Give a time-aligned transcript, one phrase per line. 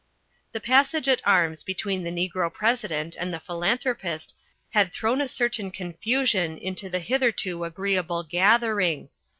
[0.51, 4.33] The passage at arms between the Negro President and The Philanthropist
[4.71, 9.09] had thrown a certain confusion into the hitherto agreeable gathering.